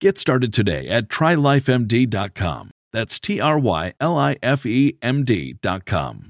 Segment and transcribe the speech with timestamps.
[0.00, 2.70] Get started today at trylifemd.com.
[2.92, 6.28] That's T R Y L I F E M D.com.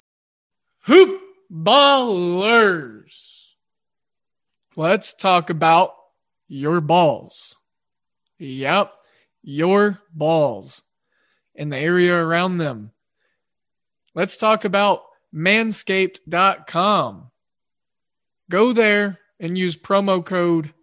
[0.85, 1.21] Hoop
[1.53, 3.53] ballers.
[4.77, 5.95] Let's talk about
[6.49, 7.57] your balls.
[8.39, 8.93] Yep,
[9.43, 10.83] your balls
[11.55, 12.91] and the area around them.
[14.15, 15.03] Let's talk about
[15.35, 17.31] manscaped.com.
[18.51, 20.74] Go there and use promo code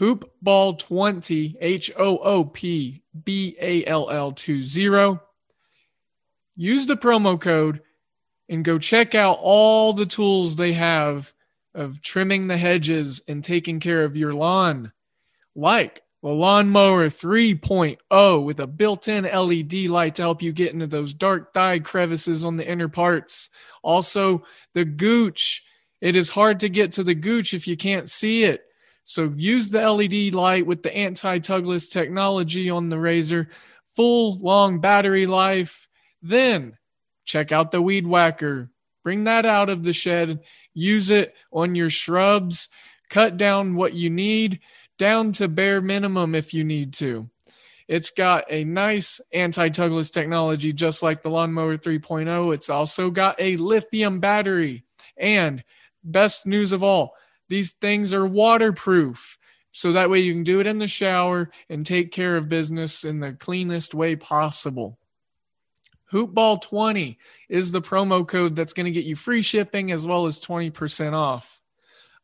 [0.00, 5.18] hoopball20 H O O P B A L L 20.
[6.56, 7.82] Use the promo code
[8.48, 11.32] and go check out all the tools they have
[11.74, 14.92] of trimming the hedges and taking care of your lawn,
[15.54, 21.14] like the lawnmower 3.0 with a built-in LED light to help you get into those
[21.14, 23.50] dark dye crevices on the inner parts.
[23.82, 24.42] Also,
[24.74, 25.62] the gooch.
[26.00, 28.62] It is hard to get to the gooch if you can't see it.
[29.04, 33.48] So use the LED light with the anti-tugless technology on the razor,
[33.86, 35.88] full long battery life.
[36.22, 36.76] Then
[37.24, 38.70] check out the weed whacker.
[39.02, 40.40] Bring that out of the shed.
[40.74, 42.68] Use it on your shrubs.
[43.08, 44.60] Cut down what you need
[44.98, 47.28] down to bare minimum if you need to.
[47.88, 52.54] It's got a nice anti-tugless technology just like the lawnmower 3.0.
[52.54, 54.84] It's also got a lithium battery
[55.16, 55.64] and
[56.04, 57.14] best news of all,
[57.50, 59.36] these things are waterproof.
[59.72, 63.04] So that way you can do it in the shower and take care of business
[63.04, 64.98] in the cleanest way possible.
[66.12, 67.16] Hoopball20
[67.48, 71.12] is the promo code that's going to get you free shipping as well as 20%
[71.12, 71.60] off.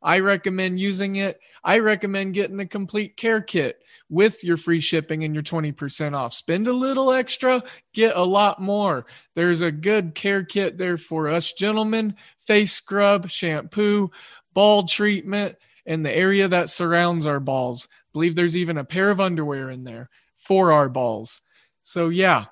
[0.03, 1.41] I recommend using it.
[1.65, 6.33] I recommend getting the complete care kit with your free shipping and your 20% off.
[6.33, 7.63] Spend a little extra,
[7.93, 9.07] get a lot more.
[9.35, 14.11] There's a good care kit there for us gentlemen face scrub, shampoo,
[14.57, 17.89] ball treatment, and the area that surrounds our balls.
[17.93, 21.43] I believe there's even a pair of underwear in there for our balls.
[21.83, 22.47] So, yeah,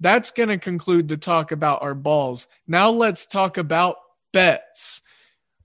[0.00, 2.46] that's going to conclude the talk about our balls.
[2.66, 3.96] Now, let's talk about
[4.32, 5.02] bets.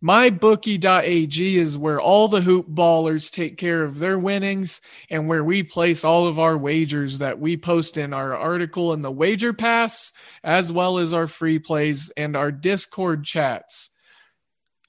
[0.03, 5.63] MyBookie.ag is where all the hoop ballers take care of their winnings and where we
[5.63, 10.11] place all of our wagers that we post in our article in the Wager Pass,
[10.43, 13.89] as well as our free plays and our Discord chats.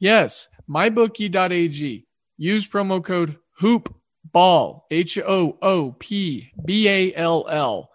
[0.00, 2.06] Yes, mybookie.ag.
[2.36, 7.90] Use promo code HOOPBALL, H O O P B A L L.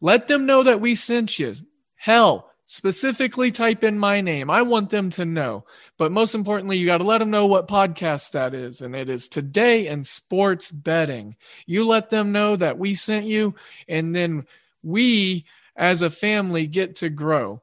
[0.00, 1.54] Let them know that we sent you.
[1.96, 4.50] Hell, specifically type in my name.
[4.50, 5.64] I want them to know.
[5.96, 8.82] But most importantly, you got to let them know what podcast that is.
[8.82, 11.34] And it is Today in Sports Betting.
[11.66, 13.54] You let them know that we sent you,
[13.88, 14.46] and then
[14.82, 15.46] we
[15.76, 17.62] as a family get to grow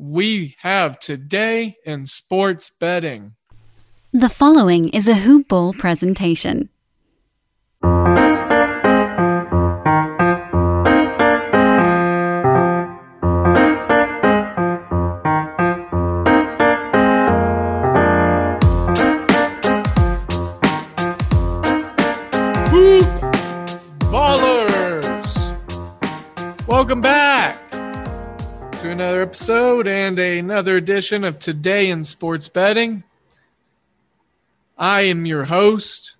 [0.00, 3.34] we have today in sports betting.
[4.12, 6.70] The following is a Hoop Ball presentation.
[29.40, 33.04] Episode and another edition of Today in Sports Betting.
[34.76, 36.16] I am your host,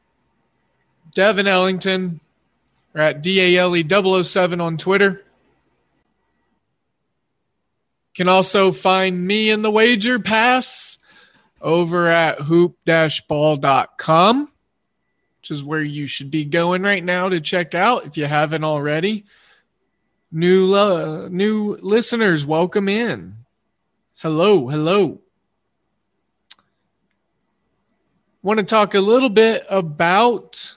[1.15, 2.21] Devin Ellington.
[2.95, 5.11] We're at DALE007 on Twitter.
[5.11, 5.21] You
[8.15, 10.97] Can also find me in the wager pass
[11.61, 12.89] over at hoop-ball.com,
[15.41, 18.65] which is where you should be going right now to check out if you haven't
[18.65, 19.27] already.
[20.33, 23.35] New uh, new listeners, welcome in.
[24.19, 25.21] Hello, hello.
[28.41, 30.77] Want to talk a little bit about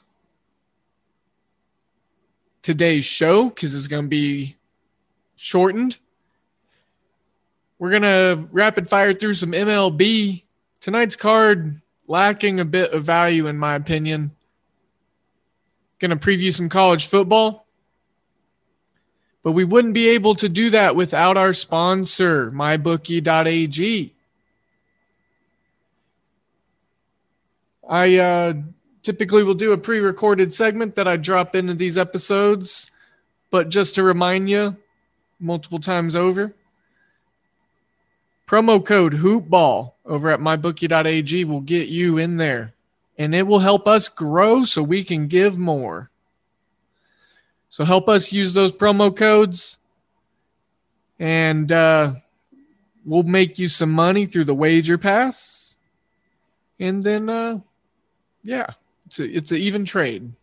[2.64, 4.56] today's show because it's going to be
[5.36, 5.98] shortened.
[7.78, 10.42] We're going to rapid fire through some MLB.
[10.82, 14.32] Tonight's card lacking a bit of value, in my opinion.
[16.00, 17.63] Going to preview some college football.
[19.44, 24.14] But we wouldn't be able to do that without our sponsor, mybookie.ag.
[27.88, 28.54] I uh,
[29.04, 32.90] typically will do a pre recorded segment that I drop into these episodes.
[33.52, 34.78] But just to remind you,
[35.40, 36.54] multiple times over,
[38.48, 42.74] promo code HoopBall over at mybookie.ag will get you in there.
[43.18, 46.10] And it will help us grow so we can give more.
[47.74, 49.80] So help us use those promo codes,
[51.18, 52.14] and uh,
[53.04, 55.76] we'll make you some money through the wager pass.
[56.80, 57.62] And then, uh,
[58.44, 58.68] yeah,
[59.08, 60.34] it's a, it's an even trade.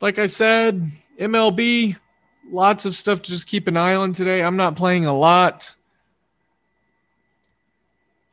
[0.00, 0.80] Like I said,
[1.18, 1.96] MLB,
[2.48, 4.40] lots of stuff to just keep an eye on today.
[4.40, 5.74] I'm not playing a lot.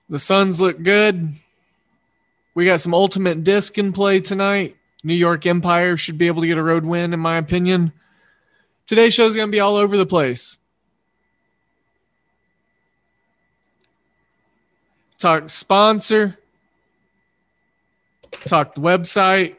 [0.07, 1.33] The Suns look good.
[2.57, 4.77] We got some ultimate disc in play tonight.
[5.04, 7.94] New York Empire should be able to get a road win, in my opinion.
[8.88, 10.57] Today's show is going to be all over the place.
[15.19, 16.39] Talk sponsor,
[18.31, 19.57] talk website.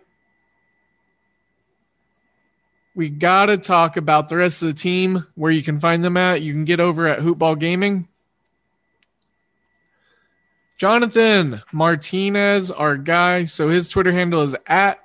[2.97, 6.17] We got to talk about the rest of the team, where you can find them
[6.17, 6.43] at.
[6.43, 8.08] You can get over at Hoopball Gaming.
[10.79, 13.45] Jonathan Martinez, our guy.
[13.45, 15.01] So his Twitter handle is at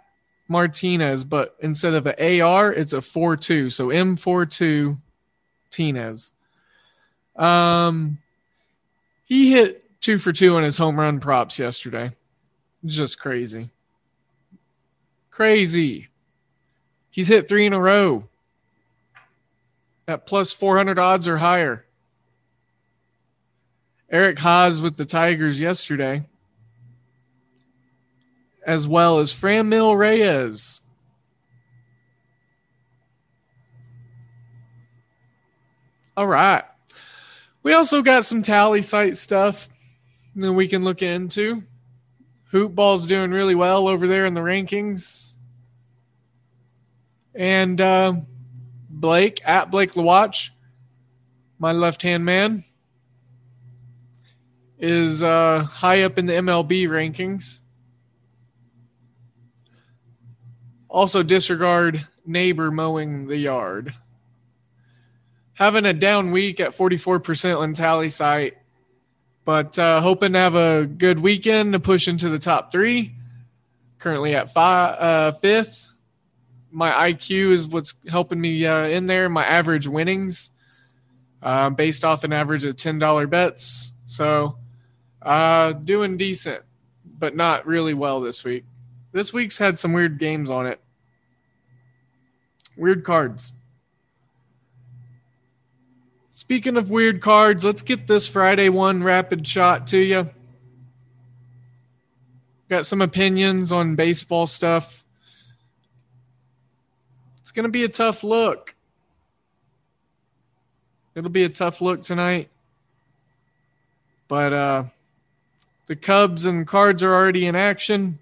[0.47, 3.69] Martinez, but instead of an AR, it's a 4 2.
[3.71, 4.97] So M42
[5.71, 6.31] Tinez.
[7.35, 8.19] Um,
[9.25, 12.11] he hit two for two on his home run props yesterday.
[12.85, 13.71] Just crazy.
[15.31, 16.09] Crazy.
[17.09, 18.27] He's hit three in a row
[20.07, 21.82] at plus 400 odds or higher.
[24.13, 26.23] Eric Haase with the Tigers yesterday,
[28.63, 30.81] as well as Franmil Reyes.
[36.15, 36.63] All right.
[37.63, 39.67] We also got some Tallysight stuff
[40.35, 41.63] that we can look into.
[42.51, 45.37] Hoopball's doing really well over there in the rankings.
[47.33, 48.13] And uh,
[48.91, 50.51] Blake, at Blake Lawatch,
[51.57, 52.63] my left hand man,
[54.79, 57.59] is uh, high up in the MLB rankings.
[60.89, 63.93] Also, disregard neighbor mowing the yard.
[65.53, 68.53] Having a down week at 44% on Tallysight,
[69.45, 73.13] but uh, hoping to have a good weekend to push into the top three.
[73.99, 75.89] Currently at five, uh, fifth.
[76.71, 79.29] My IQ is what's helping me uh, in there.
[79.29, 80.49] My average winnings,
[81.41, 83.93] uh, based off an average of $10 bets.
[84.05, 84.57] So
[85.23, 86.63] uh, doing decent,
[87.19, 88.65] but not really well this week.
[89.11, 90.79] This week's had some weird games on it.
[92.75, 93.53] Weird cards.
[96.31, 100.29] Speaking of weird cards, let's get this Friday one rapid shot to you.
[102.69, 105.05] Got some opinions on baseball stuff.
[107.39, 108.73] It's going to be a tough look.
[111.13, 112.49] It'll be a tough look tonight.
[114.27, 114.83] But uh
[115.87, 118.19] the Cubs and Cards are already in action.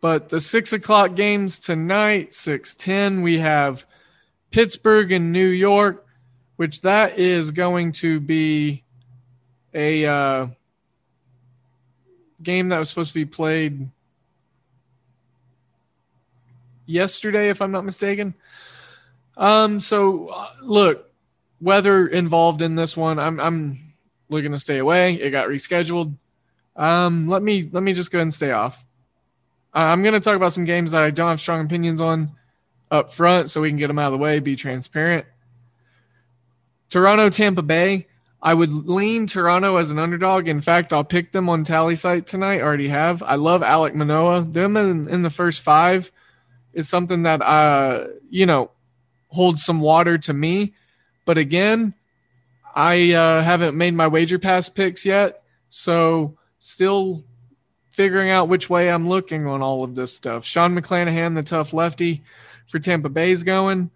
[0.00, 3.84] But the six o'clock games tonight, six ten, we have
[4.50, 6.04] Pittsburgh and New York,
[6.56, 8.82] which that is going to be
[9.72, 10.46] a uh,
[12.42, 13.88] game that was supposed to be played
[16.84, 18.34] yesterday, if I'm not mistaken.
[19.36, 21.10] Um, so uh, look,
[21.60, 23.18] weather involved in this one.
[23.18, 23.78] I'm I'm
[24.32, 25.14] looking to stay away.
[25.14, 26.16] It got rescheduled.
[26.74, 28.84] Um, let me let me just go ahead and stay off.
[29.74, 32.32] I'm going to talk about some games that I don't have strong opinions on
[32.90, 35.26] up front so we can get them out of the way, be transparent.
[36.90, 38.06] Toronto, Tampa Bay.
[38.42, 40.48] I would lean Toronto as an underdog.
[40.48, 42.60] In fact, I'll pick them on Tallysight tonight.
[42.60, 43.22] Already have.
[43.22, 44.42] I love Alek Manoah.
[44.42, 46.10] Them in, in the first five
[46.72, 48.70] is something that uh you know
[49.28, 50.74] holds some water to me.
[51.24, 51.94] But again,
[52.74, 57.24] I uh, haven't made my wager pass picks yet, so still
[57.90, 60.44] figuring out which way I'm looking on all of this stuff.
[60.44, 62.22] Sean McClanahan, the tough lefty
[62.66, 63.90] for Tampa Bay's going.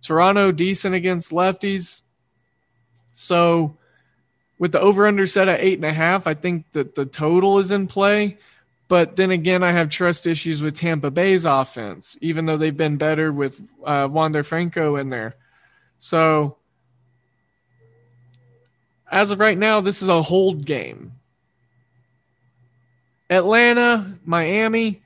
[0.00, 2.02] Toronto decent against lefties.
[3.12, 3.76] So
[4.58, 7.58] with the over under set at eight and a half, I think that the total
[7.58, 8.38] is in play.
[8.88, 12.96] But then again, I have trust issues with Tampa Bay's offense, even though they've been
[12.96, 15.36] better with uh, Wander Franco in there.
[15.98, 16.58] So
[19.12, 21.12] as of right now, this is a hold game.
[23.28, 25.02] Atlanta, Miami,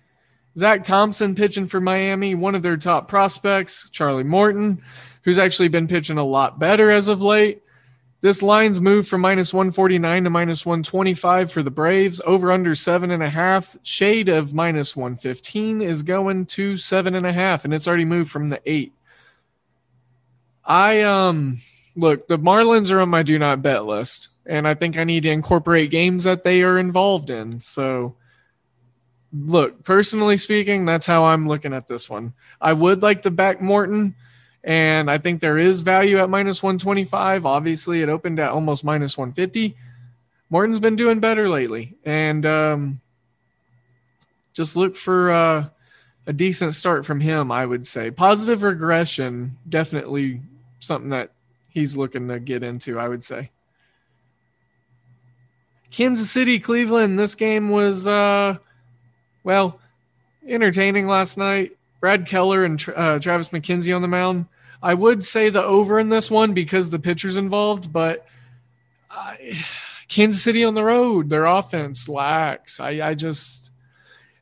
[0.57, 4.83] Zach Thompson pitching for Miami, one of their top prospects, Charlie Morton,
[5.23, 7.63] who's actually been pitching a lot better as of late.
[8.21, 12.21] This line's moved from minus 149 to minus 125 for the Braves.
[12.25, 13.77] Over under seven and a half.
[13.83, 18.31] Shade of minus 115 is going to seven and a half, and it's already moved
[18.31, 18.93] from the eight.
[20.65, 21.59] I um
[21.97, 25.25] look, the Marlins are on my do not bet list, and I think I need
[25.25, 27.61] to incorporate games that they are involved in.
[27.61, 28.15] So,
[29.33, 32.35] look, personally speaking, that's how I'm looking at this one.
[32.61, 34.15] I would like to back Morton,
[34.62, 37.47] and I think there is value at minus 125.
[37.47, 39.76] Obviously, it opened at almost minus 150.
[40.50, 43.00] Morton's been doing better lately, and um,
[44.53, 45.69] just look for uh,
[46.26, 47.50] a decent start from him.
[47.50, 50.43] I would say positive regression, definitely
[50.79, 51.33] something that
[51.76, 53.50] he's looking to get into, I would say.
[55.90, 57.18] Kansas City, Cleveland.
[57.18, 58.56] This game was, uh,
[59.45, 59.78] well,
[60.49, 61.76] entertaining last night.
[62.00, 64.47] Brad Keller and uh, Travis McKenzie on the mound.
[64.83, 68.25] I would say the over in this one because the pitcher's involved, but
[69.11, 69.62] I,
[70.09, 72.80] Kansas City on the road, their offense lacks.
[72.80, 73.71] I, I just,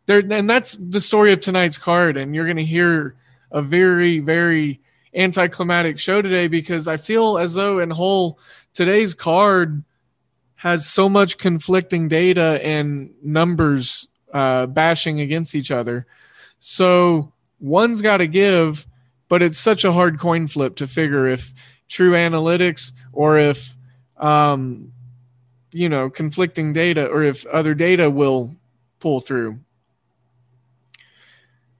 [0.06, 2.16] there, and that's the story of tonight's card.
[2.16, 3.16] And you're going to hear
[3.50, 4.80] a very, very
[5.14, 8.38] anticlimactic show today because I feel as though in whole
[8.72, 9.84] today's card
[10.56, 16.06] has so much conflicting data and numbers uh, bashing against each other.
[16.58, 18.86] So one's got to give,
[19.28, 21.52] but it's such a hard coin flip to figure if
[21.88, 23.76] true analytics or if
[24.16, 24.92] um,
[25.72, 28.54] you know conflicting data or if other data will
[29.00, 29.58] pull through.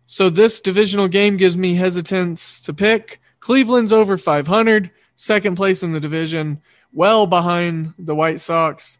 [0.06, 3.20] So this divisional game gives me hesitance to pick.
[3.44, 6.62] Cleveland's over 500, second place in the division,
[6.94, 8.96] well behind the White Sox.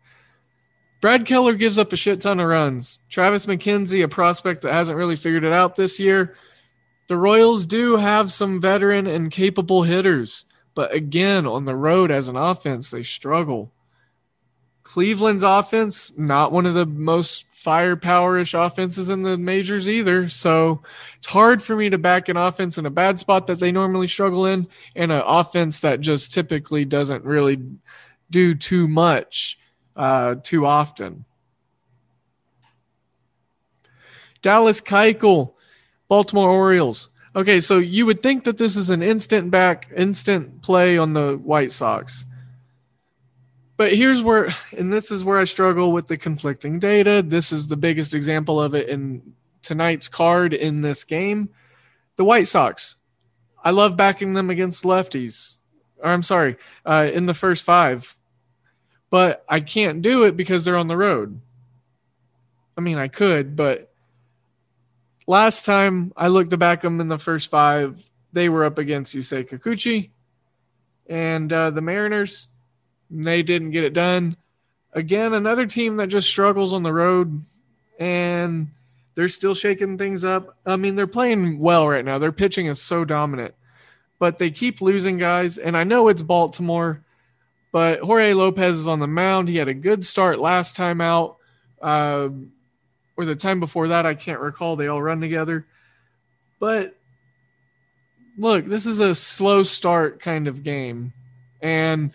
[1.01, 2.99] Brad Keller gives up a shit ton of runs.
[3.09, 6.37] Travis McKenzie, a prospect that hasn't really figured it out this year.
[7.09, 12.29] The Royals do have some veteran and capable hitters, but again, on the road as
[12.29, 13.73] an offense, they struggle.
[14.83, 20.29] Cleveland's offense, not one of the most firepower-ish offenses in the majors either.
[20.29, 20.83] So
[21.17, 24.07] it's hard for me to back an offense in a bad spot that they normally
[24.07, 27.59] struggle in, and an offense that just typically doesn't really
[28.31, 29.59] do too much
[29.97, 31.25] uh, too often.
[34.43, 35.55] Dallas Keuchel,
[36.07, 37.09] Baltimore Orioles.
[37.35, 41.37] Okay, so you would think that this is an instant back, instant play on the
[41.39, 42.27] White Sox.
[43.77, 47.23] But here's where, and this is where I struggle with the conflicting data.
[47.27, 51.49] This is the biggest example of it in tonight's card in this game.
[52.17, 52.97] The White Sox.
[53.65, 55.57] I love backing them against lefties.
[55.99, 58.15] Or I'm sorry, uh, in the first five.
[59.11, 61.41] But I can't do it because they're on the road.
[62.77, 63.93] I mean, I could, but
[65.27, 68.03] last time I looked to back them in the first five,
[68.33, 70.11] they were up against Yusei Kikuchi
[71.09, 72.49] and uh, the Mariners
[73.23, 74.37] they didn't get it done.
[74.93, 77.45] Again, another team that just struggles on the road
[77.99, 78.69] and
[79.15, 80.57] they're still shaking things up.
[80.67, 82.19] I mean, they're playing well right now.
[82.19, 83.55] Their pitching is so dominant,
[84.19, 85.59] but they keep losing guys.
[85.59, 87.03] And I know it's Baltimore,
[87.73, 89.49] but Jorge Lopez is on the mound.
[89.49, 91.37] He had a good start last time out,
[91.81, 92.29] uh,
[93.17, 94.07] or the time before that.
[94.07, 94.77] I can't recall.
[94.77, 95.67] They all run together.
[96.59, 96.97] But
[98.37, 101.13] look, this is a slow start kind of game.
[101.63, 102.11] And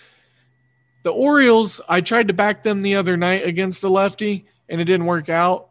[1.04, 4.86] the Orioles, I tried to back them the other night against a lefty and it
[4.86, 5.70] didn't work out.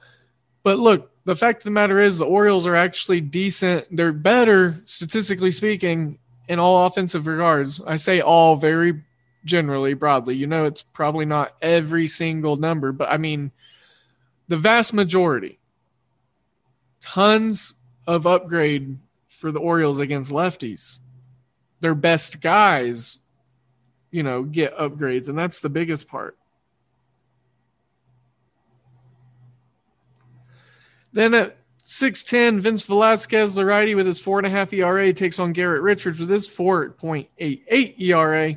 [0.63, 3.87] But look, the fact of the matter is the Orioles are actually decent.
[3.95, 6.19] They're better, statistically speaking,
[6.49, 7.81] in all offensive regards.
[7.87, 9.03] I say all very
[9.45, 10.37] generally, broadly.
[10.37, 13.53] You know, it's probably not every single number, but I mean,
[14.49, 15.59] the vast majority.
[17.01, 17.75] tons
[18.07, 20.99] of upgrade for the Orioles against lefties.
[21.81, 23.19] Their best guys,
[24.11, 26.37] you know, get upgrades, and that's the biggest part.
[31.13, 35.39] Then at 6'10, Vince Velasquez, the righty with his four and a half ERA, takes
[35.39, 38.57] on Garrett Richards with his 4.88 ERA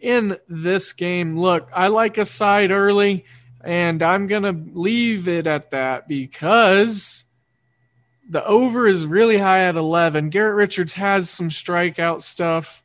[0.00, 1.38] in this game.
[1.38, 3.24] Look, I like a side early,
[3.62, 7.24] and I'm going to leave it at that because
[8.28, 10.30] the over is really high at 11.
[10.30, 12.82] Garrett Richards has some strikeout stuff.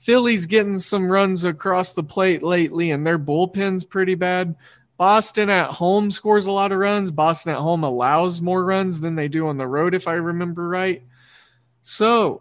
[0.00, 4.56] Philly's getting some runs across the plate lately, and their bullpen's pretty bad.
[4.96, 7.10] Boston at home scores a lot of runs.
[7.10, 10.66] Boston at home allows more runs than they do on the road, if I remember
[10.66, 11.02] right.
[11.82, 12.40] So,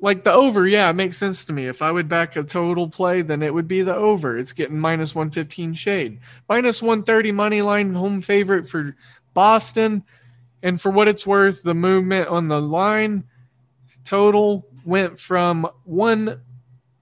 [0.00, 1.66] like the over, yeah, it makes sense to me.
[1.66, 4.36] If I would back a total play, then it would be the over.
[4.36, 6.20] It's getting minus 115 shade.
[6.46, 8.94] Minus 130 money line home favorite for
[9.32, 10.04] Boston.
[10.62, 13.24] And for what it's worth, the movement on the line
[14.04, 16.42] total went from one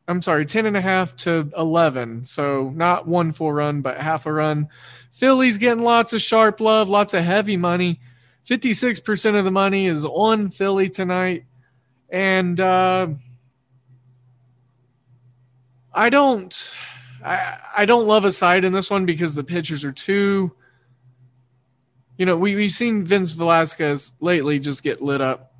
[0.06, 2.26] I'm sorry, 10 and a half to 11.
[2.26, 4.68] So not one full run, but half a run.
[5.10, 8.00] Philly's getting lots of sharp love, lots of heavy money.
[8.46, 11.44] 56% of the money is on Philly tonight.
[12.10, 13.08] And uh,
[15.92, 16.72] I don't
[17.24, 20.54] I, I don't love a side in this one because the pitchers are too
[22.16, 25.52] you know, we, we've seen Vince Velasquez lately just get lit up.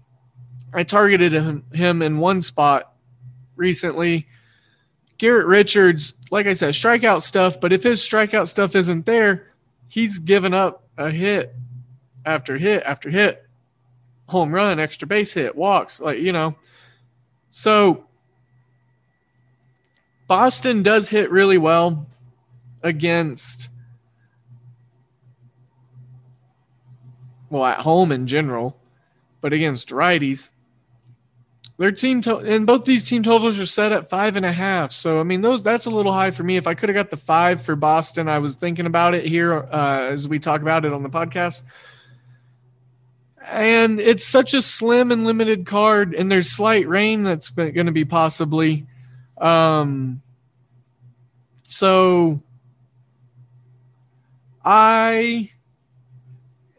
[0.72, 2.92] I targeted him, him in one spot
[3.56, 4.28] recently.
[5.24, 9.46] Garrett Richards, like I said, strikeout stuff, but if his strikeout stuff isn't there,
[9.88, 11.54] he's given up a hit
[12.26, 13.42] after hit after hit,
[14.28, 16.56] home run, extra base hit, walks, like, you know.
[17.48, 18.04] So
[20.26, 22.06] Boston does hit really well
[22.82, 23.70] against,
[27.48, 28.76] well, at home in general,
[29.40, 30.50] but against righties
[31.76, 34.92] their team to- and both these team totals are set at five and a half.
[34.92, 36.56] So I mean, those that's a little high for me.
[36.56, 39.54] If I could have got the five for Boston, I was thinking about it here
[39.54, 41.62] uh, as we talk about it on the podcast.
[43.46, 47.92] And it's such a slim and limited card, and there's slight rain that's going to
[47.92, 48.86] be possibly.
[49.36, 50.22] Um,
[51.68, 52.40] so
[54.64, 55.50] I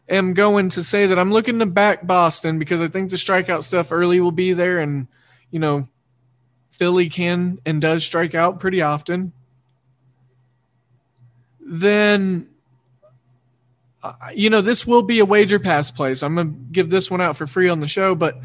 [0.08, 3.62] am going to say that I'm looking to back Boston because I think the strikeout
[3.62, 5.06] stuff early will be there, and
[5.50, 5.88] you know,
[6.72, 9.32] Philly can and does strike out pretty often.
[11.60, 12.48] Then,
[14.34, 17.20] you know, this will be a wager pass play, so I'm gonna give this one
[17.20, 18.38] out for free on the show, but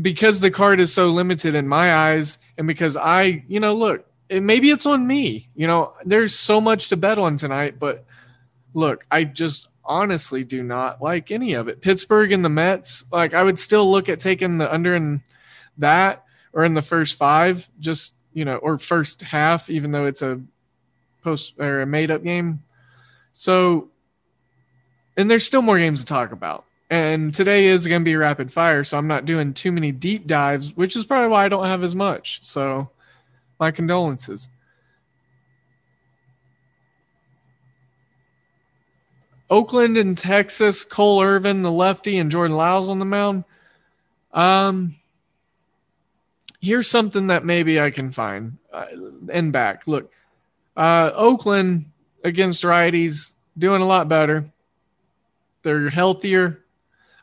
[0.00, 4.06] because the card is so limited in my eyes, and because I, you know, look,
[4.28, 5.48] it, maybe it's on me.
[5.54, 8.04] You know, there's so much to bet on tonight, but
[8.74, 11.80] look, I just honestly do not like any of it.
[11.80, 15.22] Pittsburgh and the Mets, like I would still look at taking the under in
[15.78, 20.22] that or in the first five, just you know, or first half, even though it's
[20.22, 20.40] a
[21.22, 22.62] post or a made up game.
[23.32, 23.88] So,
[25.16, 26.64] and there's still more games to talk about.
[26.88, 30.26] And today is going to be rapid fire, so I'm not doing too many deep
[30.26, 32.40] dives, which is probably why I don't have as much.
[32.42, 32.90] So,
[33.58, 34.48] my condolences.
[39.48, 43.44] Oakland and Texas, Cole Irvin, the lefty, and Jordan Lyles on the mound.
[44.32, 44.96] Um,
[46.60, 48.86] here's something that maybe I can find uh,
[49.32, 49.86] and back.
[49.86, 50.12] Look,
[50.76, 51.86] uh, Oakland
[52.24, 54.50] against righties doing a lot better.
[55.62, 56.62] They're healthier.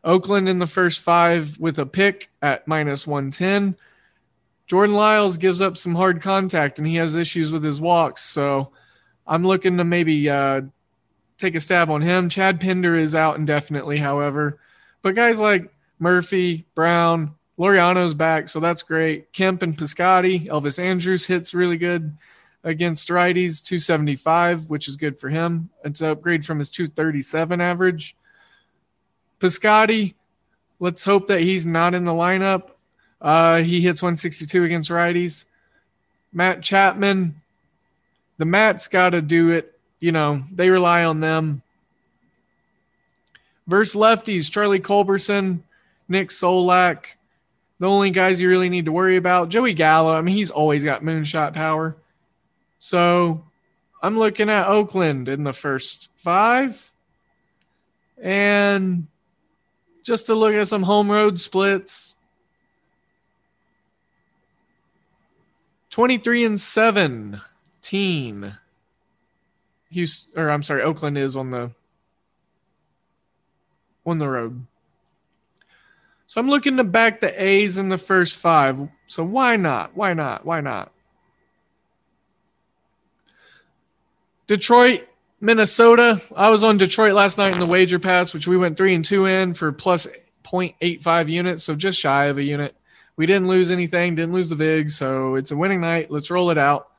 [0.04, 3.78] Oakland in the first five with a pick at minus 110.
[4.68, 8.24] Jordan Lyles gives up some hard contact and he has issues with his walks.
[8.24, 8.72] So
[9.28, 10.62] I'm looking to maybe uh,
[11.44, 12.30] take a stab on him.
[12.30, 14.60] Chad Pinder is out indefinitely, however.
[15.02, 19.32] But guys like Murphy, Brown, Laureano's back, so that's great.
[19.34, 22.18] Kemp and Piscotty, Elvis Andrus hits really good
[22.64, 25.70] against righties, 275, which is good for him.
[25.84, 28.16] It's an upgrade from his 237 average.
[29.40, 30.14] Piscotty,
[30.80, 32.70] let's hope that he's not in the lineup.
[33.22, 35.46] Uh, he hits 162 against righties.
[36.32, 37.42] Matt Chapman,
[38.38, 39.73] the Matt's got to do it
[40.04, 41.62] you know, they rely on them.
[43.68, 45.64] Verse lefties, Charlie Culberson,
[46.10, 47.06] Nick Solak.
[47.80, 50.14] The only guys you really need to worry about, Joey Gallo.
[50.14, 51.96] I mean, he's always got moonshot power.
[52.80, 53.46] So
[54.02, 56.92] I'm looking at Oakland in the first five.
[58.22, 59.08] And
[60.04, 62.18] just to look at some home road splits
[65.92, 68.58] 23 and 17.
[69.94, 71.72] Houston, or I'm sorry, Oakland is on the
[74.06, 74.66] on the road.
[76.26, 78.90] So I'm looking to back the A's in the first five.
[79.08, 79.96] So why not?
[79.96, 80.46] Why not?
[80.46, 80.92] Why not?
[84.48, 85.08] Detroit,
[85.40, 86.22] Minnesota.
[86.36, 89.06] I was on Detroit last night in the wager pass, which we went three and
[89.06, 90.08] two in for plus
[90.44, 92.76] 0.85 units, so just shy of a unit.
[93.16, 96.10] We didn't lose anything, didn't lose the VIG, so it's a winning night.
[96.12, 96.90] Let's roll it out.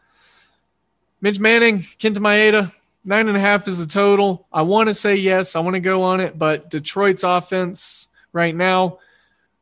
[1.21, 2.73] Mitch Manning, Kenta Maeda,
[3.05, 4.47] nine and a half is the total.
[4.53, 8.55] I want to say yes, I want to go on it, but Detroit's offense right
[8.55, 8.99] now,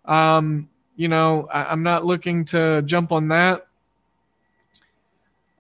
[0.04, 3.66] um, you know, I, am not looking to jump on that.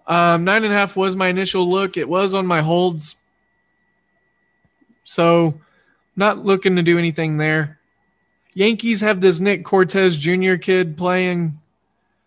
[0.06, 1.96] Um, nine and a half was my initial look.
[1.96, 3.16] It was on my holds.
[5.04, 5.60] So,
[6.16, 7.78] not looking to do anything there.
[8.54, 10.56] Yankees have this Nick Cortes Jr.
[10.56, 11.58] kid playing.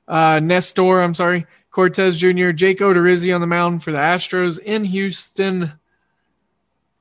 [0.08, 1.46] Uh, Nestor, I'm sorry.
[1.76, 5.74] Cortes Jr., Jake Odorizzi on the mound for the Astros in Houston.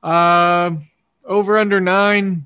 [0.03, 0.71] Uh,
[1.23, 2.45] over under nine.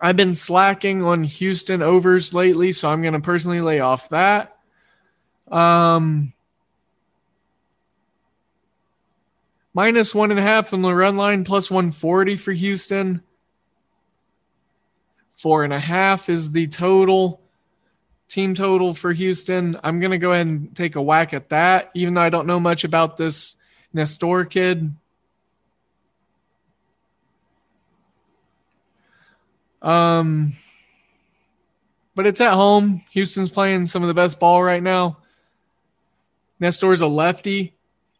[0.00, 4.56] I've been slacking on Houston overs lately, so I'm going to personally lay off that.
[5.46, 6.32] Um,
[9.74, 13.22] minus one and a half on the run line, plus 140 for Houston.
[15.36, 17.41] Four and a half is the total
[18.32, 19.78] team total for Houston.
[19.84, 22.46] I'm going to go ahead and take a whack at that, even though I don't
[22.46, 23.56] know much about this
[23.92, 24.94] Nestor kid.
[29.82, 30.54] Um,
[32.14, 33.04] but it's at home.
[33.10, 35.18] Houston's playing some of the best ball right now.
[36.58, 37.74] Nestor's a lefty.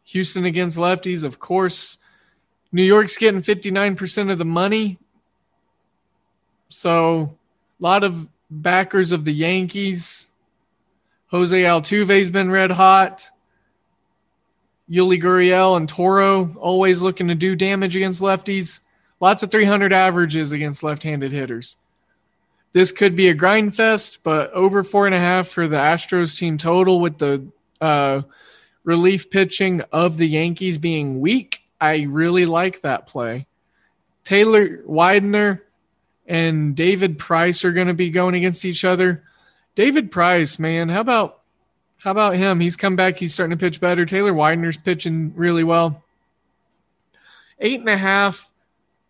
[0.04, 1.96] Houston against lefties, of course.
[2.70, 4.98] New York's getting 59% of the money.
[6.68, 7.38] So,
[7.80, 10.30] a lot of backers of the Yankees.
[11.28, 13.30] Jose Altuve's been red hot.
[14.90, 18.80] Yuli Gurriel and Toro always looking to do damage against lefties.
[19.20, 21.76] Lots of 300 averages against left-handed hitters.
[22.72, 26.38] This could be a grind fest, but over four and a half for the Astros
[26.38, 27.46] team total with the
[27.80, 28.22] uh,
[28.84, 31.62] relief pitching of the Yankees being weak.
[31.80, 33.46] I really like that play.
[34.24, 35.64] Taylor Widener
[36.26, 39.22] and David Price are going to be going against each other.
[39.74, 41.40] David Price, man, how about
[41.98, 42.58] how about him?
[42.58, 43.18] He's come back.
[43.18, 44.04] He's starting to pitch better.
[44.04, 46.02] Taylor Widener's pitching really well.
[47.60, 48.50] Eight and a half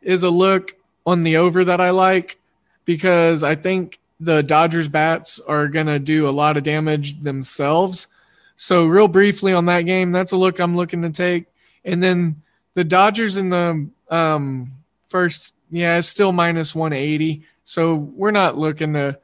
[0.03, 2.39] is a look on the over that I like
[2.85, 8.09] because I think the Dodgers bats are going to do a lot of damage themselves.
[8.57, 11.47] So, real briefly on that game, that's a look I'm looking to take.
[11.85, 12.43] And then
[12.75, 14.73] the Dodgers in the um,
[15.09, 17.43] first yeah, it's still minus 180.
[17.65, 19.19] So we're not looking to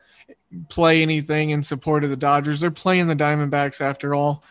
[0.68, 2.58] play anything in support of the Dodgers.
[2.58, 4.42] They're playing the Diamondbacks after all.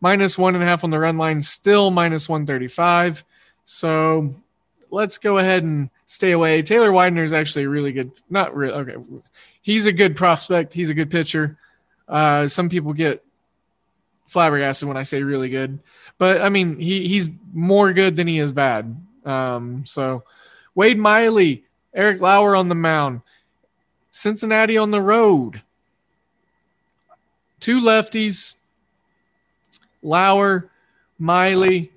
[0.00, 3.24] Minus one and a half on the run line, still minus 135.
[3.64, 4.34] So
[4.90, 6.60] let's go ahead and stay away.
[6.60, 8.10] Taylor Widener is actually really good.
[8.28, 8.74] Not really.
[8.74, 8.96] Okay.
[9.62, 10.74] He's a good prospect.
[10.74, 11.56] He's a good pitcher.
[12.08, 13.24] Uh, some people get
[14.26, 15.78] flabbergasted when I say really good,
[16.18, 18.94] but I mean, he, he's more good than he is bad.
[19.24, 20.24] Um, so,
[20.74, 23.22] Wade Miley, Eric Lauer on the mound,
[24.10, 25.62] Cincinnati on the road.
[27.60, 28.56] Two lefties,
[30.02, 30.70] Lauer,
[31.18, 31.90] Miley,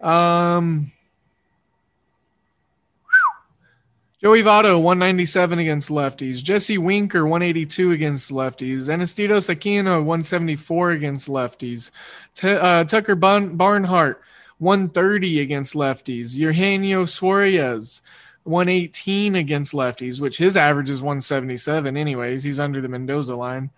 [0.00, 0.90] um,
[4.22, 6.40] Joey Votto, 197 against lefties.
[6.40, 8.88] Jesse Winker, 182 against lefties.
[8.88, 11.90] Anastidos Aquino, 174 against lefties.
[12.34, 14.22] T- uh, Tucker Barnhart,
[14.58, 16.36] 130 against lefties.
[16.36, 18.00] Eugenio Suarez,
[18.44, 22.42] 118 against lefties, which his average is 177 anyways.
[22.42, 23.70] He's under the Mendoza line.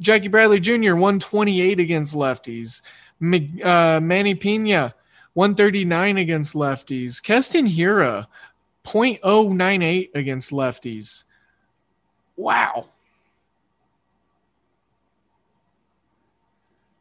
[0.00, 2.82] Jackie Bradley Jr., 128 against lefties.
[3.20, 4.94] Uh, Manny Pena,
[5.34, 7.22] 139 against lefties.
[7.22, 8.26] Keston Hiura
[8.84, 11.24] 0.098 against lefties.
[12.36, 12.86] Wow.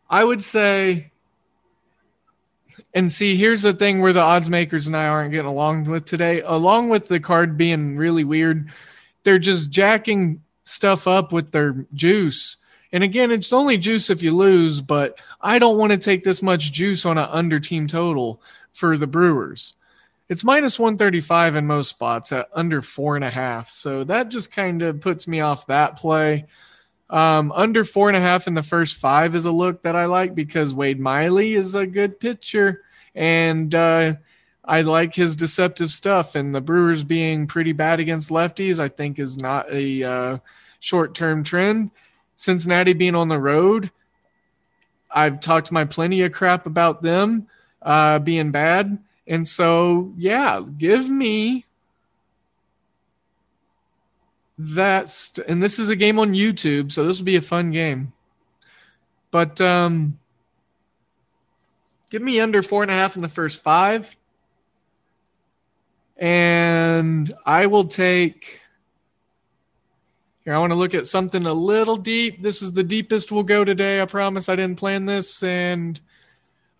[0.09, 1.11] I would say
[2.93, 6.05] and see, here's the thing where the odds makers and I aren't getting along with
[6.05, 6.41] today.
[6.41, 8.69] Along with the card being really weird,
[9.23, 12.57] they're just jacking stuff up with their juice.
[12.91, 16.41] And again, it's only juice if you lose, but I don't want to take this
[16.41, 18.41] much juice on an under team total
[18.73, 19.73] for the Brewers.
[20.29, 23.69] It's minus 135 in most spots at under four and a half.
[23.69, 26.45] So that just kind of puts me off that play.
[27.09, 30.05] Um, under four and a half in the first five is a look that I
[30.05, 32.83] like because Wade Miley is a good pitcher,
[33.15, 34.13] and uh,
[34.65, 36.35] I like his deceptive stuff.
[36.35, 40.37] And the Brewers being pretty bad against lefties, I think, is not a uh,
[40.79, 41.91] short term trend.
[42.35, 43.89] Cincinnati being on the road,
[45.09, 47.47] I've talked my plenty of crap about them
[47.81, 48.97] uh, being bad.
[49.25, 51.65] And so, yeah, give me
[54.57, 58.13] that's and this is a game on YouTube, so this will be a fun game.
[59.29, 60.17] But um,
[62.09, 64.15] give me under four and a half in the first five,
[66.15, 68.61] and I will take.
[70.43, 72.41] Here, I want to look at something a little deep.
[72.41, 74.01] This is the deepest we'll go today.
[74.01, 75.99] I promise I didn't plan this, and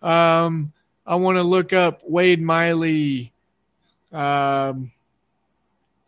[0.02, 0.72] um,
[1.06, 3.32] I want to look up Wade Miley.
[4.10, 4.90] Um,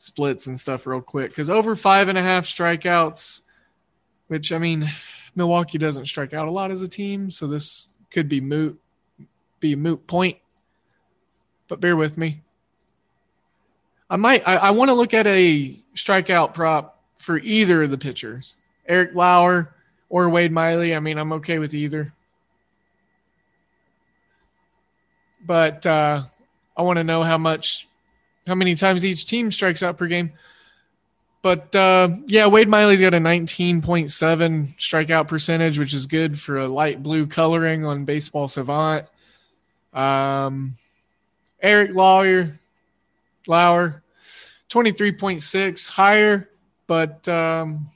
[0.01, 3.43] splits and stuff real quick because over five and a half strikeouts,
[4.29, 4.91] which I mean,
[5.35, 8.81] Milwaukee doesn't strike out a lot as a team, so this could be moot,
[9.61, 10.39] be a moot point.
[11.69, 12.41] But bear with me.
[14.09, 14.43] I might.
[14.49, 18.57] I, I want to look at a strikeout prop for either of the pitchers,
[18.89, 19.75] Eric Lauer
[20.09, 20.95] or Wade Miley.
[20.95, 22.11] I mean, I'm okay with either.
[25.45, 26.25] But uh,
[26.75, 27.87] I want to know how much
[28.51, 30.33] how many times each team strikes out per game.
[31.41, 36.67] But uh, yeah, Wade Miley's got a 19.7 strikeout percentage, which is good for a
[36.67, 39.07] light blue coloring on Baseball Savant.
[39.95, 40.75] Um,
[41.63, 42.59] Eric Lauer,
[43.47, 44.03] Lauer,
[44.69, 46.51] 23.6 higher,
[46.89, 47.89] but um,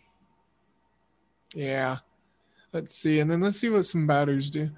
[1.53, 1.99] yeah.
[2.73, 4.71] Let's see, and then let's see what some batters do.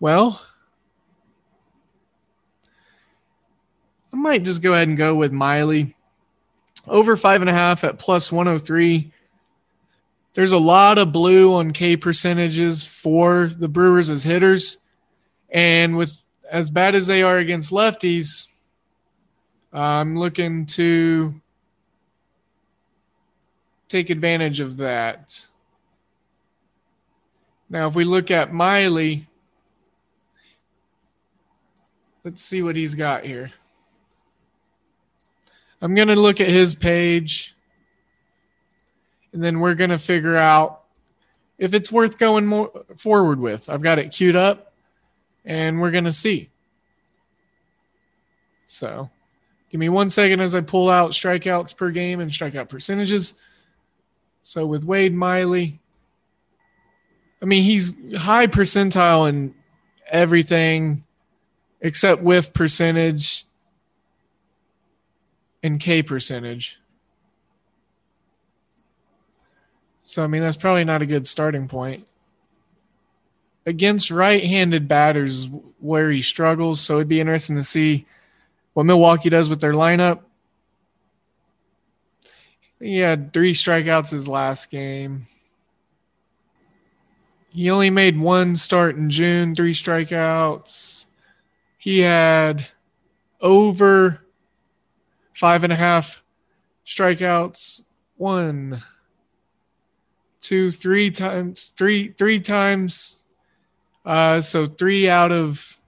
[0.00, 0.42] Well,
[4.12, 5.94] I might just go ahead and go with Miley.
[6.86, 9.12] Over five and a half at plus 103.
[10.32, 14.78] There's a lot of blue on K percentages for the Brewers as hitters.
[15.50, 16.16] And with
[16.50, 18.48] as bad as they are against lefties,
[19.72, 21.34] I'm looking to
[23.88, 25.46] take advantage of that.
[27.68, 29.26] Now, if we look at Miley,
[32.24, 33.52] let's see what he's got here.
[35.82, 37.54] I'm going to look at his page
[39.32, 40.82] and then we're going to figure out
[41.58, 43.68] if it's worth going more forward with.
[43.70, 44.72] I've got it queued up
[45.44, 46.50] and we're going to see.
[48.66, 49.10] So
[49.70, 53.34] give me one second as I pull out strikeouts per game and strikeout percentages.
[54.42, 55.80] So with Wade Miley,
[57.42, 59.54] I mean, he's high percentile in
[60.10, 61.04] everything
[61.80, 63.46] except whiff percentage
[65.62, 66.78] and K percentage.
[70.02, 72.06] So, I mean, that's probably not a good starting point.
[73.66, 76.80] Against right handed batters, where he struggles.
[76.80, 78.06] So, it'd be interesting to see
[78.72, 80.20] what Milwaukee does with their lineup.
[82.80, 85.26] He had three strikeouts his last game.
[87.50, 91.06] He only made one start in June, three strikeouts.
[91.76, 92.68] He had
[93.40, 94.24] over
[95.40, 96.22] five and a half
[96.84, 97.82] strikeouts.
[98.18, 98.82] One,
[100.42, 103.22] two, three times, three, three times.
[104.04, 105.78] Uh, so three out of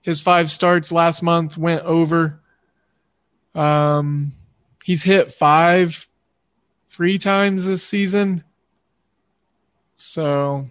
[0.00, 2.40] his five starts last month went over.
[3.54, 4.32] Um,
[4.84, 6.08] he's hit five
[6.88, 8.42] three times this season.
[9.94, 10.68] So,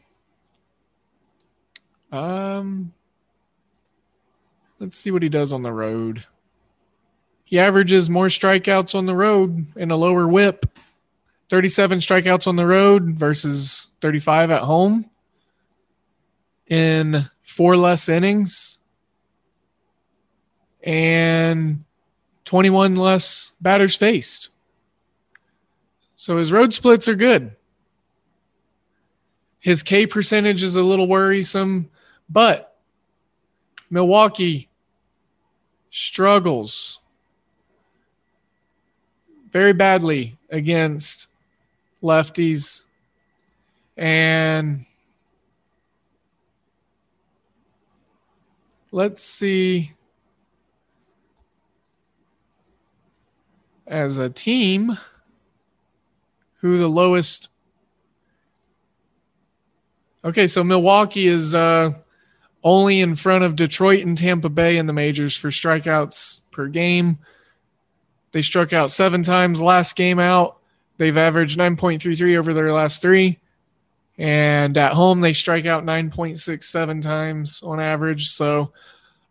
[2.12, 2.91] um,
[4.80, 6.25] let's see what he does on the road.
[7.56, 10.65] He averages more strikeouts on the road and a lower whip.
[11.48, 15.10] 37 strikeouts on the road versus 35 at home
[16.68, 18.80] in four less innings
[20.84, 21.86] and
[22.44, 24.50] 21 less batters faced.
[26.18, 27.56] So his road splits are good.
[29.60, 31.89] His K percentage is a little worrisome,
[32.28, 32.78] but
[33.89, 34.68] Milwaukee
[35.89, 37.00] struggles
[39.56, 41.28] very badly against
[42.04, 42.84] lefties.
[43.96, 44.86] And
[48.91, 49.94] let's see.
[53.88, 54.98] As a team
[56.60, 57.50] who the lowest?
[60.26, 61.94] Okay so milwaukee is uh
[62.62, 67.20] only in front of detroit and tampa bay in the majors for strikeouts per game
[68.36, 70.58] they struck out seven times last game out.
[70.98, 73.39] They've averaged 9.33 over their last three.
[74.17, 78.28] And at home, they strike out 9.67 times on average.
[78.28, 78.74] So,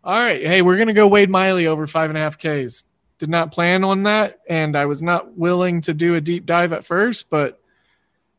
[0.03, 0.43] all right.
[0.43, 2.85] Hey, we're going to go Wade Miley over five and a half Ks.
[3.19, 4.39] Did not plan on that.
[4.49, 7.29] And I was not willing to do a deep dive at first.
[7.29, 7.61] But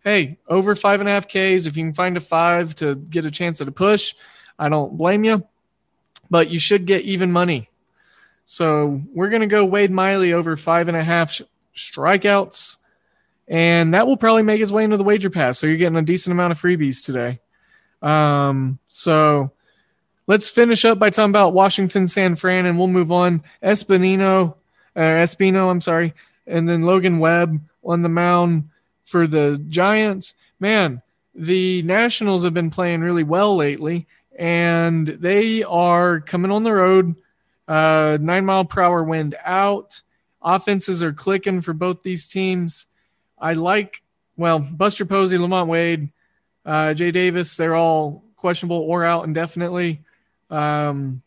[0.03, 3.25] hey, over five and a half Ks, if you can find a five to get
[3.25, 4.17] a chance at a push,
[4.59, 5.47] I don't blame you.
[6.29, 7.71] But you should get even money
[8.47, 11.41] So we're going to go Wade Miley over five and a half
[11.77, 12.79] strikeouts.
[13.49, 15.59] And that will probably make his way into the wager pass.
[15.59, 17.41] So you're getting a decent amount of freebies today.
[18.03, 19.53] Um, so
[20.27, 23.43] let's finish up by talking about Washington San Fran and we'll move on.
[23.63, 24.55] Espinino,
[24.95, 26.15] uh, Espino, I'm sorry,
[26.47, 28.71] and then Logan Webb on the mound
[29.05, 30.35] for the Giants.
[30.59, 31.03] Man,
[31.35, 34.07] the Nationals have been playing really well lately,
[34.39, 37.15] and they are coming on the road.
[37.67, 40.01] Uh, nine mile per hour wind out.
[40.43, 42.87] Offenses are clicking for both these teams.
[43.39, 44.03] I like,
[44.37, 46.11] well, Buster Posey, LaMonte Wade,
[46.65, 50.03] uh, Jay Davis, they're all questionable or out indefinitely.
[50.51, 51.23] Um,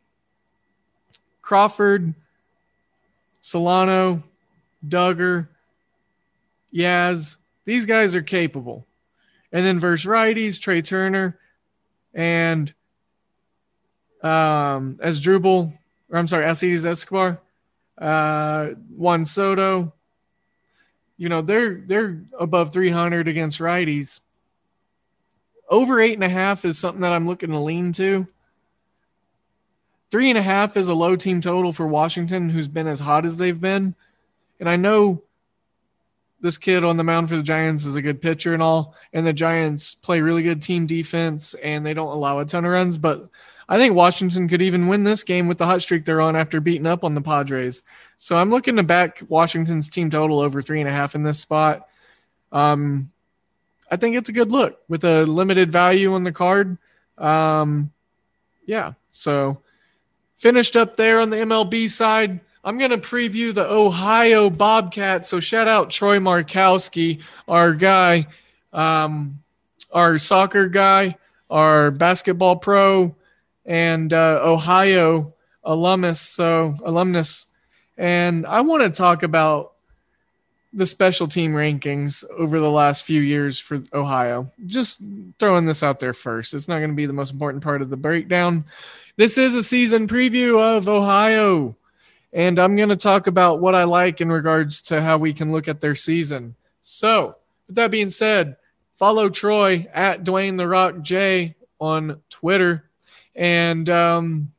[1.41, 2.13] Crawford,
[3.41, 4.23] Solano,
[4.87, 5.47] Duggar,
[6.73, 8.85] Yaz, these guys are capable.
[9.51, 11.39] And then versus righties, Trea Turner
[12.13, 12.71] and
[14.21, 15.78] um, Asdrubal, or
[16.11, 17.39] I'm sorry, Alcides Escobar,
[17.97, 19.93] uh, Juan Soto.
[21.17, 24.21] You know, they're they're above 300 against righties.
[25.69, 28.27] Over eight and a half is something that I'm looking to lean to.
[30.09, 33.25] Three and a half is a low team total for Washington, who's been as hot
[33.25, 33.93] as they've been.
[34.59, 35.21] And I know
[36.41, 39.27] this kid on the mound for the Giants is a good pitcher and all, and
[39.27, 42.97] the Giants play really good team defense and they don't allow a ton of runs.
[42.97, 43.29] But
[43.69, 46.59] I think Washington could even win this game with the hot streak they're on after
[46.59, 47.83] beating up on the Padres.
[48.17, 51.39] So I'm looking to back Washington's team total over three and a half in this
[51.39, 51.87] spot.
[52.51, 53.11] Um,
[53.91, 56.79] I think it's a good look with a limited value on the card.
[57.19, 57.91] Um,
[58.65, 59.61] yeah, so
[60.37, 62.39] finished up there on the MLB side.
[62.63, 65.27] I'm going to preview the Ohio Bobcats.
[65.27, 68.27] So shout out Troy Markowski, our guy,
[68.73, 69.39] um,
[69.91, 71.17] our soccer guy,
[71.49, 73.15] our basketball pro,
[73.69, 76.19] and uh, Ohio alumnus.
[76.19, 77.45] So alumnus,
[77.97, 79.73] and I want to talk about
[80.73, 84.51] the special team rankings over the last few years for Ohio.
[84.65, 85.01] Just
[85.39, 86.53] throwing this out there first.
[86.53, 88.65] It's not going to be the most important part of the breakdown.
[89.15, 91.75] This is a season preview of Ohio.
[92.31, 95.51] And I'm going to talk about what I like in regards to how we can
[95.51, 96.55] look at their season.
[96.79, 97.35] So,
[97.67, 98.55] with that being said,
[98.97, 102.88] follow Troy at Dwayne the Rock J on Twitter.
[103.39, 104.51] And um,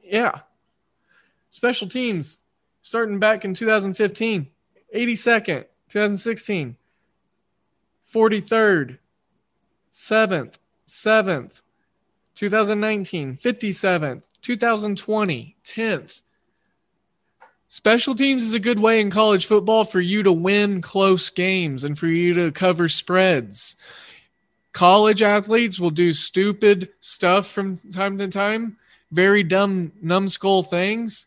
[0.00, 0.42] yeah,
[1.50, 2.38] special teams
[2.82, 4.46] starting back in 2015,
[4.94, 6.76] 82nd, 2016,
[8.14, 8.98] 43rd,
[9.92, 10.54] 7th,
[10.86, 11.62] 7th,
[12.36, 16.22] 2019, 57th, 2020, 10th.
[17.66, 21.82] Special teams is a good way in college football for you to win close games
[21.82, 23.74] and for you to cover spreads.
[24.78, 28.76] College athletes will do stupid stuff from time to time,
[29.10, 31.26] very dumb, numbskull things,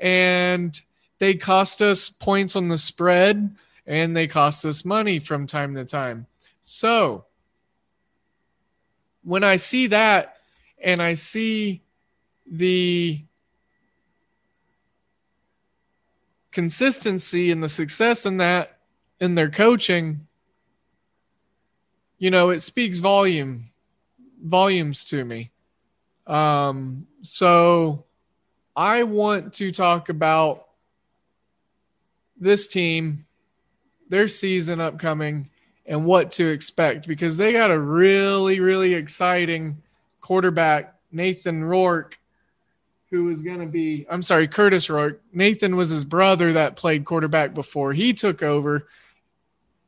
[0.00, 0.80] and
[1.18, 3.56] they cost us points on the spread
[3.88, 6.28] and they cost us money from time to time.
[6.60, 7.24] So
[9.24, 10.36] when I see that
[10.80, 11.82] and I see
[12.46, 13.20] the
[16.52, 18.78] consistency and the success in that
[19.18, 20.28] in their coaching
[22.22, 23.64] you know it speaks volume
[24.44, 25.50] volumes to me
[26.28, 28.04] um so
[28.76, 30.68] i want to talk about
[32.38, 33.26] this team
[34.08, 35.50] their season upcoming
[35.84, 39.82] and what to expect because they got a really really exciting
[40.20, 42.20] quarterback nathan rourke
[43.10, 45.20] who was going to be, I'm sorry, Kurtis Rourke.
[45.34, 48.88] Nathan was his brother that played quarterback before he took over.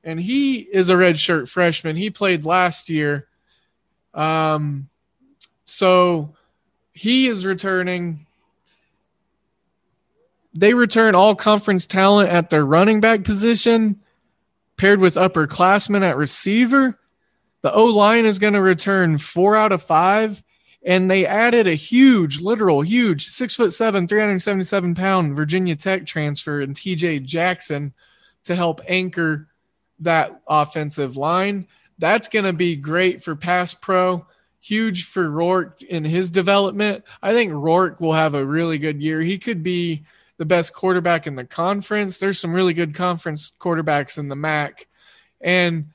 [0.05, 1.97] And he is a redshirt freshman.
[1.97, 3.27] He played last year.
[4.13, 4.89] Um,
[5.65, 6.35] so
[6.93, 8.27] he is returning.
[10.53, 14.01] They return all conference talent at their running back position,
[14.77, 16.99] paired with upperclassmen at receiver.
[17.63, 20.45] The O line is going to return four out of five
[20.85, 26.61] and they added a huge, literal huge, six foot seven, 377 pound Virginia Tech transfer
[26.61, 27.95] in TJ Jackson
[28.45, 29.49] to help anchor
[30.01, 31.67] that offensive line.
[31.99, 34.27] That's going to be great for pass pro,
[34.61, 37.05] huge for Rourke in his development.
[37.23, 39.21] I think Rourke will have a really good year.
[39.21, 40.05] He could be
[40.37, 42.19] the best quarterback in the conference.
[42.19, 44.89] There's some really good conference quarterbacks in the MAC.
[45.41, 45.91] And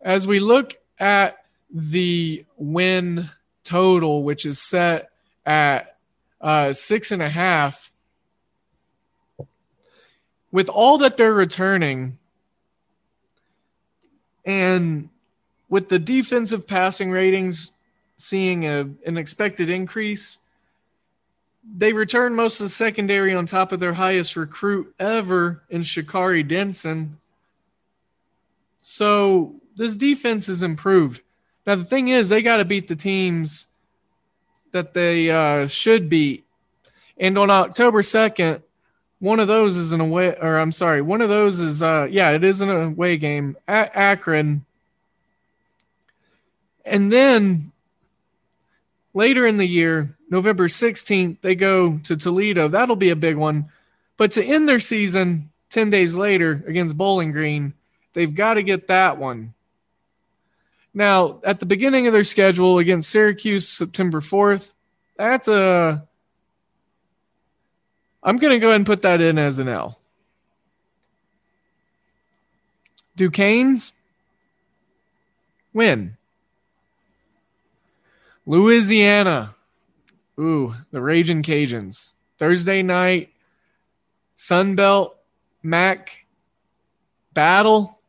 [0.00, 1.38] as we look at
[1.70, 3.28] the win
[3.64, 5.10] total, which is set
[5.44, 5.96] at
[6.40, 7.90] uh, six and a half.
[10.52, 12.18] With all that they're returning,
[14.44, 15.08] and
[15.68, 17.70] with the defensive passing ratings
[18.16, 20.38] seeing a, an expected increase,
[21.76, 26.46] they return most of the secondary on top of their highest recruit ever in Shakari
[26.46, 27.18] Denson.
[28.80, 31.22] So this defense is improved.
[31.66, 33.68] Now the thing is, they got to beat the teams
[34.72, 36.44] that they uh, should beat.
[37.16, 38.62] And on October second,
[39.24, 42.32] one of those is an away, or I'm sorry, one of those is uh, yeah,
[42.32, 44.66] it is an away game at Akron.
[46.84, 47.72] And then
[49.14, 52.68] later in the year, November 16th, they go to Toledo.
[52.68, 53.70] That'll be a big one.
[54.18, 57.72] But to end their season 10 days later against Bowling Green,
[58.12, 59.54] they've got to get that one.
[60.92, 64.70] Now, at the beginning of their schedule against Syracuse, September 4th,
[65.16, 66.06] that's a.
[68.24, 69.98] I'm going to go ahead and put that in as an L.
[73.16, 73.92] Duquesne's
[75.74, 76.16] win.
[78.46, 79.54] Louisiana.
[80.40, 82.12] Ooh, the Raging Cajuns.
[82.38, 83.30] Thursday night,
[84.36, 85.12] Sunbelt,
[85.62, 86.26] Mac
[87.32, 88.00] battle.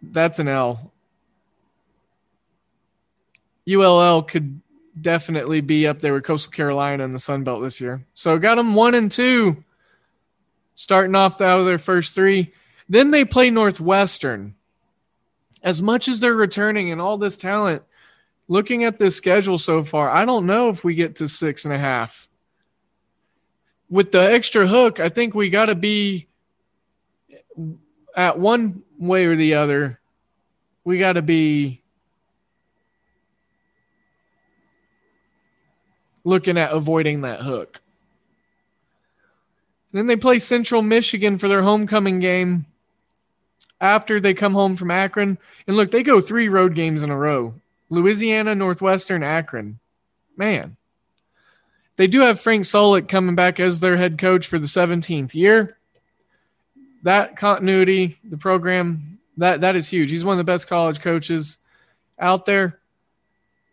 [0.00, 0.92] That's an L.
[3.68, 4.60] ULL could
[5.00, 8.04] definitely be up there with Coastal Carolina in the Sun Belt this year.
[8.14, 9.64] So got them one and two,
[10.74, 12.52] starting off out of their first three.
[12.88, 14.54] Then they play Northwestern.
[15.62, 17.82] As much as they're returning and all this talent,
[18.48, 21.72] looking at this schedule so far, I don't know if we get to six and
[21.72, 22.28] a half.
[23.88, 26.28] With the extra hook, I think we got to be
[28.16, 30.00] at one way or the other.
[30.84, 31.81] We got to be
[36.24, 37.80] looking at avoiding that hook.
[39.92, 42.66] Then they play Central Michigan for their homecoming game
[43.80, 45.38] after they come home from Akron.
[45.66, 47.54] And look, they go three road games in a row
[47.90, 49.78] Louisiana, Northwestern, Akron.
[50.36, 50.76] Man.
[51.96, 55.76] They do have Frank Solich coming back as their head coach for the 17th year.
[57.02, 60.10] That continuity, the program, that that is huge.
[60.10, 61.58] He's one of the best college coaches
[62.18, 62.78] out there.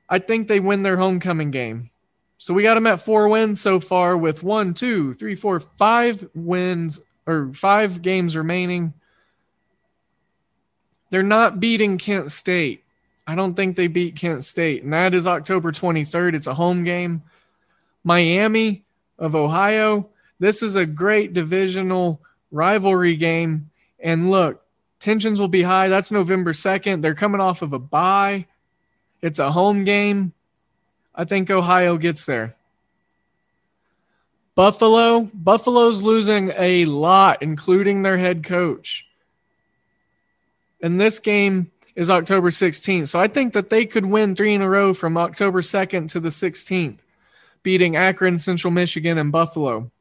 [0.10, 1.92] I think they win their homecoming game.
[2.40, 6.26] So we got them at four wins so far with one, two, three, four, five
[6.34, 8.94] wins or five games remaining.
[11.10, 12.86] They're not beating Kent State.
[13.28, 14.84] I don't think they beat Kent State.
[14.84, 16.34] And that is October 23rd.
[16.34, 17.24] It's a home game.
[18.06, 18.86] Miami
[19.18, 20.10] of Ohio.
[20.40, 22.22] This is a great divisional
[22.52, 23.70] rivalry game.
[24.00, 24.64] And look,
[25.02, 25.90] tensions will be high.
[25.90, 27.02] That's November 2nd.
[27.02, 28.46] They're coming off of a bye.
[29.22, 30.32] It's a home game.
[31.14, 32.56] I think Ohio gets there.
[34.56, 39.08] Buffalo, Buffalo's losing a lot, including their head coach.
[40.82, 43.08] And this game is October 16th.
[43.08, 46.20] So I think that they could win three in a row from October 2nd to
[46.20, 47.00] the 16th,
[47.64, 49.92] beating Akron, Central Michigan, and Buffalo.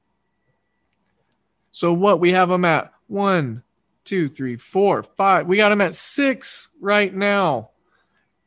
[1.70, 3.62] So what we have them at one,
[4.04, 5.46] two, three, four, five.
[5.46, 7.70] We got them at six right now.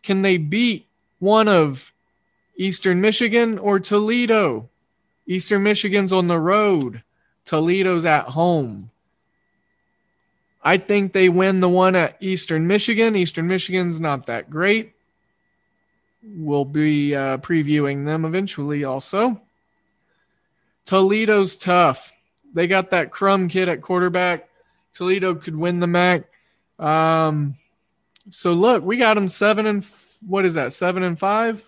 [0.01, 0.87] Can they beat
[1.19, 1.93] one of
[2.61, 4.69] Eastern Michigan or Toledo?
[5.25, 7.01] Eastern Michigan's on the road.
[7.43, 8.91] Toledo's at home.
[10.61, 13.15] I think they win the one at Eastern Michigan.
[13.15, 14.93] Eastern Michigan's not that great.
[16.23, 19.41] We'll be uh, previewing them eventually also.
[20.85, 22.13] Toledo's tough.
[22.53, 24.49] They got that crumb kid at quarterback.
[24.93, 26.25] Toledo could win the MAC.
[26.77, 27.55] Um,
[28.29, 29.83] so look, we got them seven and
[30.27, 30.73] what is that?
[30.73, 31.67] Seven and five.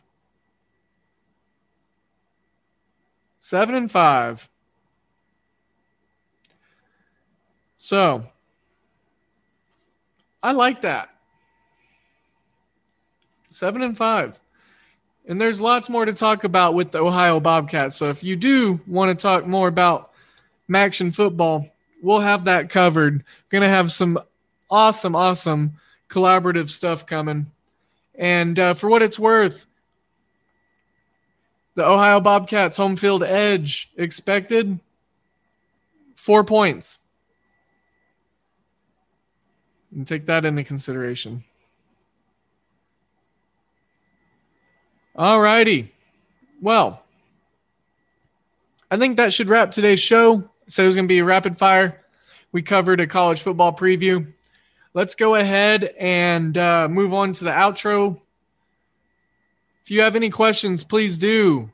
[3.44, 4.50] Seven and five.
[7.78, 8.26] So
[10.42, 11.10] I like that.
[13.50, 14.40] Seven and five.
[15.28, 17.98] And there's lots more to talk about with the Ohio Bobcats.
[17.98, 20.14] So if you do want to talk more about
[20.70, 21.68] MACtion football,
[22.02, 23.26] we'll have that covered.
[23.52, 24.20] To have some
[24.72, 25.74] awesome, awesome
[26.10, 27.52] collaborative stuff coming.
[28.16, 29.68] And uh, for what it's worth,
[31.76, 34.80] the Ohio Bobcats home field edge expected
[36.16, 37.00] four points
[39.94, 41.44] and take that into consideration.
[45.16, 45.94] All righty.
[46.62, 47.04] Well,
[48.90, 50.50] I think that should wrap today's show.
[50.68, 52.02] Said it was going to be a rapid fire.
[52.52, 54.32] We covered a college football preview.
[54.94, 58.20] Let's go ahead and uh, move on to the outro.
[59.84, 61.70] If you have any questions, please do,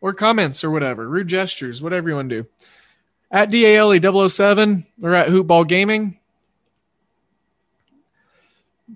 [0.00, 2.48] or comments or whatever, rude gestures, whatever you want to do.
[3.30, 6.18] At DALE 007 or at Hoopball Gaming.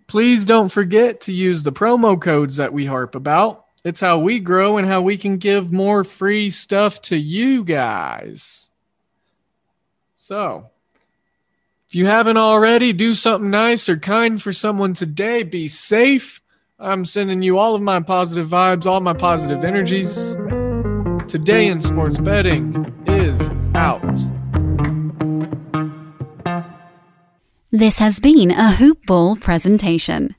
[0.09, 4.41] Please don't forget to use the promo codes that we harp about It's how we
[4.41, 8.69] grow and how we can give more free stuff to you guys.
[10.17, 10.71] So,
[11.89, 15.45] if you haven't already, do something nice or kind for someone today.
[15.45, 16.43] Be safe.
[16.79, 20.37] I'm sending you all of my positive vibes, all my positive energies.
[21.27, 24.03] Today in sports betting is out.
[27.71, 30.37] This has been a Hoop Ball presentation.